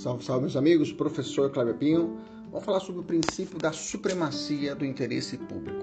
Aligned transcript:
Salve, 0.00 0.24
salve, 0.24 0.44
meus 0.44 0.56
amigos. 0.56 0.94
Professor 0.94 1.50
Cláudio 1.50 1.74
Pinho. 1.74 2.16
Vamos 2.50 2.64
falar 2.64 2.80
sobre 2.80 3.02
o 3.02 3.04
princípio 3.04 3.58
da 3.58 3.70
supremacia 3.70 4.74
do 4.74 4.82
interesse 4.82 5.36
público 5.36 5.82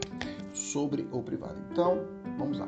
sobre 0.54 1.08
o 1.12 1.22
privado. 1.22 1.62
Então, 1.72 2.04
vamos 2.36 2.58
lá. 2.58 2.68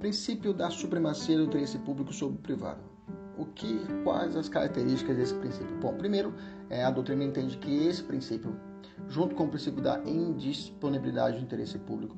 Princípio 0.00 0.52
da 0.52 0.70
supremacia 0.70 1.36
do 1.36 1.44
interesse 1.44 1.78
público 1.78 2.12
sobre 2.12 2.38
o 2.38 2.42
privado. 2.42 2.80
O 3.38 3.44
que, 3.46 3.78
quais 4.02 4.34
as 4.34 4.48
características 4.48 5.16
desse 5.16 5.34
princípio? 5.34 5.76
Bom, 5.76 5.94
primeiro, 5.94 6.34
é, 6.68 6.82
a 6.82 6.90
doutrina 6.90 7.22
entende 7.22 7.56
que 7.58 7.86
esse 7.86 8.02
princípio, 8.02 8.52
junto 9.06 9.36
com 9.36 9.44
o 9.44 9.48
princípio 9.48 9.80
da 9.80 10.00
indisponibilidade 10.00 11.38
do 11.38 11.44
interesse 11.44 11.78
público, 11.78 12.16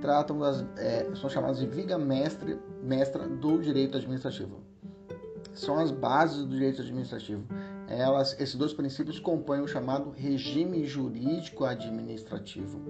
tratam 0.00 0.40
das, 0.40 0.66
é, 0.78 1.08
são 1.14 1.30
chamadas 1.30 1.60
de 1.60 1.66
viga 1.68 1.96
mestre, 1.96 2.58
mestra 2.82 3.28
do 3.28 3.60
direito 3.60 3.96
administrativo. 3.98 4.60
São 5.54 5.78
as 5.78 5.92
bases 5.92 6.38
do 6.38 6.48
direito 6.48 6.82
administrativo 6.82 7.46
elas, 7.88 8.38
esses 8.40 8.54
dois 8.54 8.72
princípios 8.72 9.18
compõem 9.18 9.60
o 9.60 9.68
chamado 9.68 10.10
regime 10.10 10.84
jurídico 10.86 11.64
administrativo. 11.64 12.80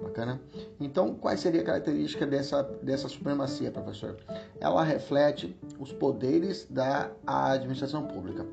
Bacana? 0.00 0.40
Então, 0.78 1.14
qual 1.14 1.36
seria 1.36 1.62
a 1.62 1.64
característica 1.64 2.26
dessa, 2.26 2.62
dessa 2.82 3.08
supremacia, 3.08 3.70
professor? 3.70 4.16
Ela 4.60 4.84
reflete 4.84 5.56
os 5.78 5.92
poderes 5.92 6.66
da 6.70 7.10
administração 7.26 8.06
pública. 8.06 8.46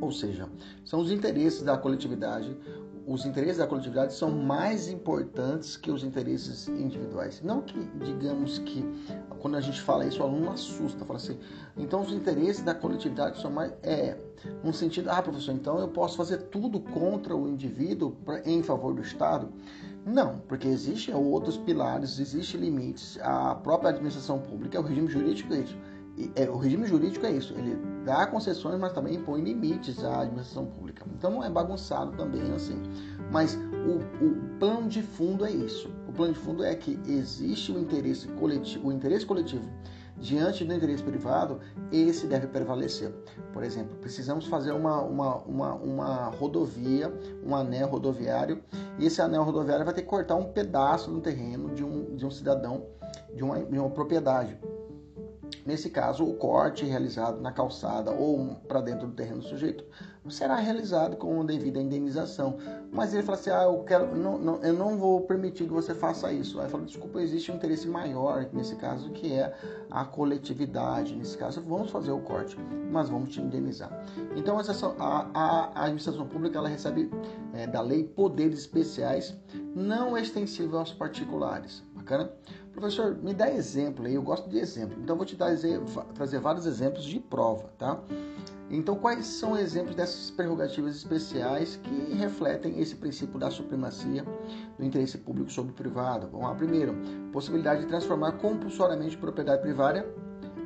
Ou 0.00 0.10
seja, 0.10 0.48
são 0.84 1.00
os 1.00 1.10
interesses 1.10 1.62
da 1.62 1.76
coletividade, 1.76 2.56
os 3.06 3.26
interesses 3.26 3.58
da 3.58 3.66
coletividade 3.66 4.14
são 4.14 4.30
mais 4.30 4.88
importantes 4.88 5.76
que 5.76 5.90
os 5.90 6.04
interesses 6.04 6.68
individuais. 6.68 7.42
Não 7.42 7.60
que, 7.60 7.78
digamos 8.04 8.58
que, 8.60 8.84
quando 9.40 9.56
a 9.56 9.60
gente 9.60 9.80
fala 9.80 10.04
isso, 10.04 10.20
o 10.20 10.22
aluno 10.22 10.50
assusta, 10.50 11.04
fala 11.04 11.18
assim, 11.18 11.38
então 11.76 12.02
os 12.02 12.12
interesses 12.12 12.62
da 12.62 12.74
coletividade 12.74 13.40
são 13.40 13.50
mais. 13.50 13.72
É, 13.82 14.16
no 14.64 14.72
sentido, 14.72 15.10
ah, 15.10 15.20
professor, 15.22 15.52
então 15.52 15.78
eu 15.78 15.88
posso 15.88 16.16
fazer 16.16 16.38
tudo 16.44 16.80
contra 16.80 17.36
o 17.36 17.48
indivíduo 17.48 18.12
pra, 18.24 18.40
em 18.48 18.62
favor 18.62 18.94
do 18.94 19.02
Estado? 19.02 19.48
Não, 20.04 20.38
porque 20.48 20.66
existem 20.66 21.14
outros 21.14 21.58
pilares, 21.58 22.18
existem 22.18 22.60
limites. 22.60 23.18
A 23.20 23.54
própria 23.54 23.90
administração 23.90 24.38
pública, 24.38 24.80
o 24.80 24.82
regime 24.82 25.08
jurídico 25.08 25.52
é 25.52 25.58
isso. 25.58 25.76
É, 26.34 26.50
o 26.50 26.56
regime 26.56 26.86
jurídico 26.86 27.24
é 27.24 27.32
isso, 27.32 27.54
ele 27.54 27.78
dá 28.04 28.26
concessões, 28.26 28.78
mas 28.78 28.92
também 28.92 29.14
impõe 29.14 29.42
limites 29.42 30.02
à 30.04 30.22
administração 30.22 30.66
pública. 30.66 31.04
Então 31.16 31.30
não 31.30 31.44
é 31.44 31.48
bagunçado 31.48 32.12
também 32.16 32.42
assim. 32.52 32.82
Mas 33.30 33.54
o, 33.54 34.24
o 34.24 34.58
plano 34.58 34.88
de 34.88 35.02
fundo 35.02 35.46
é 35.46 35.50
isso. 35.50 35.90
O 36.10 36.12
plano 36.12 36.32
de 36.32 36.40
fundo 36.40 36.64
é 36.64 36.74
que 36.74 36.98
existe 37.06 37.70
o 37.70 37.78
interesse 37.78 38.26
coletivo, 38.26 38.88
o 38.88 38.92
interesse 38.92 39.24
coletivo 39.24 39.64
diante 40.18 40.64
do 40.64 40.74
interesse 40.74 41.04
privado, 41.04 41.60
esse 41.92 42.26
deve 42.26 42.48
prevalecer. 42.48 43.12
Por 43.52 43.62
exemplo, 43.62 43.96
precisamos 43.96 44.44
fazer 44.46 44.72
uma, 44.72 45.00
uma, 45.02 45.36
uma, 45.36 45.74
uma 45.74 46.24
rodovia, 46.24 47.14
um 47.46 47.54
anel 47.54 47.86
rodoviário, 47.86 48.60
e 48.98 49.06
esse 49.06 49.22
anel 49.22 49.44
rodoviário 49.44 49.84
vai 49.84 49.94
ter 49.94 50.02
que 50.02 50.08
cortar 50.08 50.34
um 50.34 50.52
pedaço 50.52 51.12
do 51.12 51.20
terreno 51.20 51.72
de 51.76 51.84
um, 51.84 52.16
de 52.16 52.26
um 52.26 52.30
cidadão, 52.30 52.86
de 53.32 53.44
uma, 53.44 53.64
de 53.64 53.78
uma 53.78 53.90
propriedade. 53.90 54.58
Nesse 55.70 55.88
caso, 55.88 56.24
o 56.24 56.34
corte 56.34 56.84
realizado 56.84 57.40
na 57.40 57.52
calçada 57.52 58.10
ou 58.10 58.56
para 58.66 58.80
dentro 58.80 59.06
do 59.06 59.14
terreno 59.14 59.38
do 59.38 59.44
sujeito 59.44 59.84
será 60.28 60.56
realizado 60.56 61.16
com 61.16 61.46
devida 61.46 61.80
indenização. 61.80 62.58
Mas 62.90 63.14
ele 63.14 63.22
fala 63.22 63.38
assim: 63.38 63.50
ah, 63.50 63.62
eu, 63.62 63.78
quero, 63.84 64.16
não, 64.16 64.36
não, 64.36 64.56
eu 64.64 64.72
não 64.72 64.98
vou 64.98 65.20
permitir 65.20 65.66
que 65.66 65.72
você 65.72 65.94
faça 65.94 66.32
isso. 66.32 66.60
Aí 66.60 66.68
fala: 66.68 66.84
desculpa, 66.84 67.22
existe 67.22 67.52
um 67.52 67.54
interesse 67.54 67.86
maior 67.86 68.48
nesse 68.52 68.74
caso 68.74 69.10
que 69.10 69.32
é 69.32 69.54
a 69.88 70.04
coletividade. 70.04 71.14
Nesse 71.14 71.38
caso, 71.38 71.60
vamos 71.60 71.88
fazer 71.92 72.10
o 72.10 72.18
corte, 72.18 72.56
mas 72.90 73.08
vamos 73.08 73.30
te 73.32 73.40
indenizar. 73.40 74.04
Então, 74.34 74.58
a, 74.58 75.30
a, 75.32 75.70
a 75.72 75.84
administração 75.84 76.26
pública 76.26 76.58
ela 76.58 76.68
recebe 76.68 77.08
é, 77.54 77.68
da 77.68 77.80
lei 77.80 78.02
poderes 78.02 78.58
especiais 78.58 79.36
não 79.72 80.18
extensivos 80.18 80.74
aos 80.74 80.92
particulares. 80.92 81.84
Professor, 82.72 83.16
me 83.16 83.34
dá 83.34 83.50
exemplo 83.50 84.06
aí, 84.06 84.14
eu 84.14 84.22
gosto 84.22 84.48
de 84.48 84.58
exemplo. 84.58 84.96
Então, 85.02 85.16
vou 85.16 85.26
te 85.26 85.36
trazer, 85.36 85.80
trazer 86.14 86.38
vários 86.38 86.66
exemplos 86.66 87.04
de 87.04 87.18
prova, 87.18 87.70
tá? 87.78 88.00
Então, 88.70 88.94
quais 88.94 89.26
são 89.26 89.58
exemplos 89.58 89.96
dessas 89.96 90.30
prerrogativas 90.30 90.94
especiais 90.94 91.76
que 91.82 92.14
refletem 92.14 92.78
esse 92.78 92.94
princípio 92.94 93.38
da 93.38 93.50
supremacia 93.50 94.24
do 94.78 94.84
interesse 94.84 95.18
público 95.18 95.50
sobre 95.50 95.72
o 95.72 95.74
privado? 95.74 96.28
Vamos 96.30 96.46
lá. 96.46 96.54
Primeiro, 96.54 96.94
possibilidade 97.32 97.80
de 97.80 97.88
transformar 97.88 98.32
compulsoriamente 98.32 99.16
propriedade 99.16 99.60
privada 99.60 100.06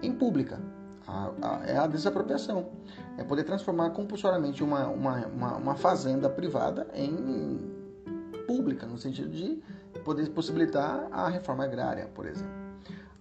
em 0.03 0.13
pública. 0.13 0.61
A, 1.07 1.31
a, 1.43 1.67
é 1.67 1.79
a 1.79 1.87
desapropriação. 1.87 2.73
É 3.17 3.25
poder 3.25 3.45
transformar 3.45 3.91
compulsoriamente 3.91 4.63
uma, 4.63 4.87
uma, 4.89 5.27
uma, 5.27 5.57
uma 5.57 5.75
fazenda 5.75 6.29
privada 6.29 6.87
em 6.95 7.73
pública, 8.47 8.87
no 8.87 8.99
sentido 8.99 9.31
de 9.31 9.63
poder 10.05 10.29
possibilitar 10.31 11.09
a 11.11 11.29
reforma 11.29 11.65
agrária, 11.65 12.09
por 12.15 12.27
exemplo 12.27 12.65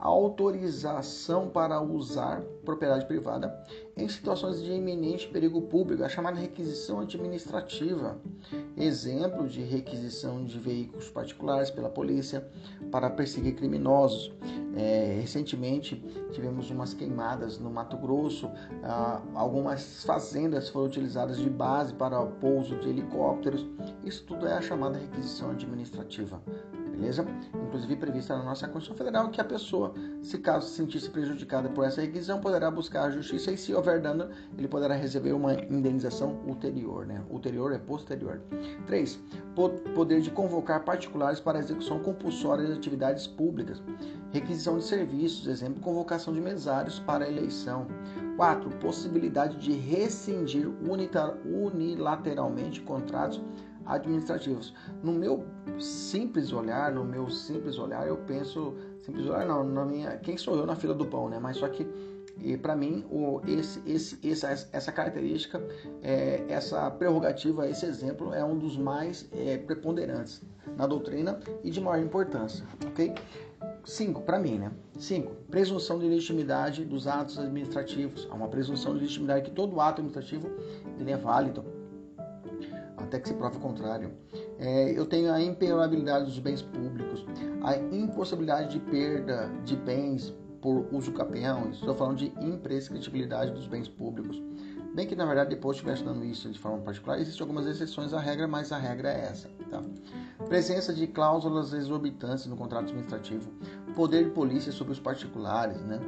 autorização 0.03 1.47
para 1.47 1.81
usar 1.81 2.41
propriedade 2.66 3.05
privada 3.05 3.57
em 3.95 4.09
situações 4.09 4.61
de 4.61 4.69
iminente 4.69 5.29
perigo 5.29 5.61
público, 5.61 6.03
a 6.03 6.09
chamada 6.09 6.38
requisição 6.38 6.99
administrativa. 6.99 8.17
Exemplo 8.75 9.47
de 9.47 9.61
requisição 9.61 10.44
de 10.44 10.59
veículos 10.59 11.09
particulares 11.09 11.71
pela 11.71 11.89
polícia 11.89 12.45
para 12.91 13.09
perseguir 13.09 13.55
criminosos. 13.55 14.33
É, 14.75 15.19
recentemente 15.21 15.95
tivemos 16.31 16.69
umas 16.69 16.94
queimadas 16.94 17.57
no 17.57 17.69
Mato 17.69 17.95
Grosso, 17.95 18.50
ah, 18.83 19.21
algumas 19.35 20.03
fazendas 20.03 20.67
foram 20.67 20.88
utilizadas 20.88 21.38
de 21.38 21.50
base 21.50 21.94
para 21.94 22.19
o 22.19 22.31
pouso 22.31 22.75
de 22.77 22.89
helicópteros. 22.89 23.65
Isso 24.03 24.25
tudo 24.25 24.47
é 24.47 24.53
a 24.53 24.61
chamada 24.61 24.97
requisição 24.97 25.51
administrativa 25.51 26.41
beleza? 26.95 27.25
Inclusive 27.53 27.95
prevista 27.95 28.37
na 28.37 28.43
nossa 28.43 28.67
Constituição 28.67 29.05
Federal 29.05 29.29
que 29.29 29.41
a 29.41 29.43
pessoa, 29.43 29.93
se 30.21 30.37
caso 30.37 30.67
se 30.67 30.75
sentisse 30.75 31.09
prejudicada 31.09 31.69
por 31.69 31.85
essa 31.85 32.01
requisição, 32.01 32.39
poderá 32.39 32.69
buscar 32.69 33.05
a 33.05 33.09
justiça 33.09 33.51
e 33.51 33.57
se 33.57 33.73
houver 33.73 33.99
dano, 33.99 34.29
ele 34.57 34.67
poderá 34.67 34.93
receber 34.95 35.33
uma 35.33 35.53
indenização 35.53 36.39
ulterior, 36.45 37.05
né? 37.05 37.23
Ulterior 37.29 37.73
é 37.73 37.77
posterior. 37.77 38.41
3. 38.85 39.19
Poder 39.95 40.21
de 40.21 40.29
convocar 40.31 40.83
particulares 40.83 41.39
para 41.39 41.59
execução 41.59 41.99
compulsória 41.99 42.65
de 42.65 42.73
atividades 42.73 43.25
públicas. 43.27 43.81
Requisição 44.31 44.77
de 44.77 44.85
serviços, 44.85 45.47
exemplo, 45.47 45.81
convocação 45.81 46.33
de 46.33 46.41
mesários 46.41 46.99
para 46.99 47.27
eleição. 47.27 47.87
4. 48.35 48.69
Possibilidade 48.77 49.57
de 49.57 49.73
rescindir 49.73 50.67
unilateralmente 51.45 52.81
contratos 52.81 53.41
administrativos. 53.85 54.73
No 55.01 55.13
meu 55.13 55.45
simples 55.79 56.51
olhar, 56.51 56.91
no 56.91 57.03
meu 57.03 57.29
simples 57.29 57.77
olhar, 57.77 58.07
eu 58.07 58.17
penso, 58.17 58.75
simples 59.01 59.25
olhar 59.27 59.45
não, 59.45 59.63
na 59.63 59.85
minha, 59.85 60.17
quem 60.17 60.38
sou 60.38 60.55
eu 60.55 60.66
na 60.66 60.75
fila 60.75 60.94
do 60.94 61.05
pão, 61.05 61.29
né? 61.29 61.39
Mas 61.39 61.57
só 61.57 61.67
que 61.67 61.88
para 62.61 62.75
mim 62.75 63.05
o, 63.11 63.41
esse, 63.47 63.81
esse, 63.85 64.19
essa, 64.27 64.67
essa 64.71 64.91
característica, 64.91 65.61
é, 66.01 66.44
essa 66.47 66.89
prerrogativa, 66.91 67.67
esse 67.67 67.85
exemplo 67.85 68.33
é 68.33 68.44
um 68.44 68.57
dos 68.57 68.77
mais 68.77 69.27
é, 69.31 69.57
preponderantes 69.57 70.41
na 70.75 70.88
doutrina 70.88 71.39
e 71.63 71.69
de 71.69 71.79
maior 71.79 72.03
importância, 72.03 72.65
ok? 72.88 73.13
Cinco, 73.85 74.21
para 74.21 74.39
mim, 74.39 74.57
né? 74.57 74.71
Cinco, 74.97 75.35
presunção 75.50 76.00
de 76.00 76.07
legitimidade 76.07 76.85
dos 76.85 77.05
atos 77.05 77.38
administrativos. 77.38 78.27
Há 78.31 78.35
uma 78.35 78.47
presunção 78.47 78.94
de 78.94 79.01
legitimidade 79.01 79.50
que 79.50 79.51
todo 79.51 79.79
ato 79.79 80.01
administrativo 80.01 80.50
ele 81.00 81.11
é 81.11 81.17
válido 81.17 81.82
até 83.13 83.19
que 83.19 83.28
se 83.28 83.35
prove 83.35 83.57
o 83.57 83.59
contrário. 83.59 84.12
É, 84.57 84.97
eu 84.97 85.06
tenho 85.06 85.31
a 85.31 85.40
impenhorabilidade 85.40 86.25
dos 86.25 86.40
bens 86.40 86.63
públicos, 86.63 87.24
a 87.63 87.78
impossibilidade 87.78 88.72
de 88.72 88.79
perda 88.79 89.51
de 89.63 89.75
bens 89.75 90.34
por 90.59 90.88
uso 90.91 91.12
capião, 91.12 91.69
estou 91.69 91.94
falando 91.94 92.18
de 92.18 92.34
imprescritibilidade 92.41 93.51
dos 93.51 93.68
bens 93.68 93.88
públicos. 93.88 94.42
Bem 94.95 95.07
que, 95.07 95.15
na 95.15 95.25
verdade, 95.25 95.50
depois 95.50 95.75
estiver 95.75 95.95
estudando 95.95 96.24
isso 96.24 96.50
de 96.50 96.57
forma 96.57 96.77
particular, 96.80 97.19
existem 97.19 97.42
algumas 97.44 97.65
exceções 97.65 98.13
à 98.13 98.19
regra, 98.19 98.48
mas 98.48 98.71
a 98.71 98.77
regra 98.77 99.12
é 99.12 99.25
essa. 99.25 99.50
Tá? 99.69 99.83
Presença 100.48 100.94
de 100.94 101.07
cláusulas 101.07 101.74
exorbitantes 101.74 102.45
no 102.45 102.56
contrato 102.56 102.86
administrativo, 102.86 103.51
poder 103.95 104.25
de 104.25 104.30
polícia 104.31 104.71
sobre 104.71 104.94
os 104.94 105.00
particulares, 105.00 105.81
né? 105.81 106.00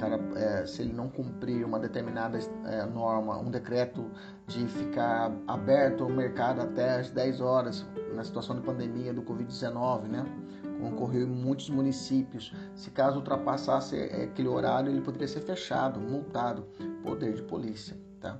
Cara, 0.00 0.18
é, 0.34 0.66
se 0.66 0.80
ele 0.80 0.94
não 0.94 1.08
cumprir 1.08 1.64
uma 1.64 1.78
determinada 1.78 2.38
é, 2.64 2.86
norma, 2.86 3.38
um 3.38 3.50
decreto 3.50 4.10
de 4.46 4.66
ficar 4.66 5.30
aberto 5.46 6.06
o 6.06 6.10
mercado 6.10 6.62
até 6.62 6.98
as 6.98 7.10
10 7.10 7.40
horas, 7.42 7.86
na 8.14 8.24
situação 8.24 8.56
de 8.56 8.62
pandemia 8.62 9.12
do 9.12 9.22
Covid-19, 9.22 10.08
né? 10.08 10.24
Como 10.62 10.94
ocorreu 10.94 11.26
em 11.26 11.30
muitos 11.30 11.68
municípios. 11.68 12.54
Se 12.74 12.90
caso 12.90 13.18
ultrapassasse 13.18 13.96
é, 13.96 14.24
aquele 14.24 14.48
horário, 14.48 14.90
ele 14.90 15.02
poderia 15.02 15.28
ser 15.28 15.40
fechado, 15.40 16.00
multado. 16.00 16.66
Poder 17.02 17.34
de 17.34 17.42
polícia, 17.42 17.96
tá? 18.20 18.38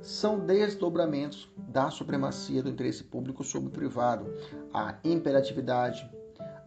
São 0.00 0.38
desdobramentos 0.38 1.52
da 1.56 1.90
supremacia 1.90 2.62
do 2.62 2.68
interesse 2.68 3.04
público 3.04 3.42
sobre 3.44 3.68
o 3.68 3.72
privado. 3.72 4.26
A 4.72 4.96
imperatividade, 5.04 6.08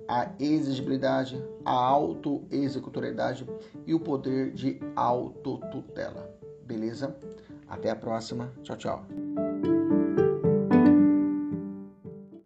a 0.08 0.32
exigibilidade, 0.40 1.42
a 1.64 1.72
autoexecutoriedade 1.72 3.48
e 3.86 3.94
o 3.94 4.00
poder 4.00 4.52
de 4.52 4.80
autotutela. 4.96 6.34
Beleza? 6.64 7.16
Até 7.68 7.90
a 7.90 7.96
próxima. 7.96 8.52
Tchau, 8.64 8.78
tchau. 8.78 9.06